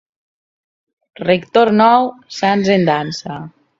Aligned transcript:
Rector 1.27 1.71
nou, 1.81 2.09
sants 2.39 2.73
en 2.77 2.89
dansa. 2.91 3.39